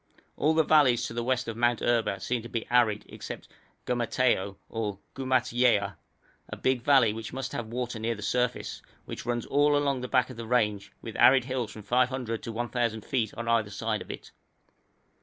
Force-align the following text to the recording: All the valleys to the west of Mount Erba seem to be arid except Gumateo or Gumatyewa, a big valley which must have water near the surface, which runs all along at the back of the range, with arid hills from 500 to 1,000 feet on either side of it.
All 0.35 0.55
the 0.55 0.63
valleys 0.63 1.05
to 1.05 1.13
the 1.13 1.23
west 1.23 1.47
of 1.47 1.55
Mount 1.55 1.79
Erba 1.79 2.19
seem 2.19 2.41
to 2.41 2.49
be 2.49 2.65
arid 2.71 3.05
except 3.07 3.47
Gumateo 3.85 4.55
or 4.67 4.97
Gumatyewa, 5.13 5.95
a 6.49 6.57
big 6.57 6.81
valley 6.81 7.13
which 7.13 7.33
must 7.33 7.51
have 7.51 7.67
water 7.67 7.99
near 7.99 8.15
the 8.15 8.23
surface, 8.23 8.81
which 9.05 9.27
runs 9.27 9.45
all 9.45 9.77
along 9.77 9.97
at 9.97 10.01
the 10.01 10.07
back 10.07 10.31
of 10.31 10.37
the 10.37 10.47
range, 10.47 10.91
with 11.03 11.15
arid 11.17 11.43
hills 11.45 11.71
from 11.71 11.83
500 11.83 12.41
to 12.41 12.51
1,000 12.51 13.05
feet 13.05 13.31
on 13.35 13.47
either 13.47 13.69
side 13.69 14.01
of 14.01 14.09
it. 14.09 14.31